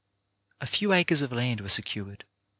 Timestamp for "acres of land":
0.93-1.61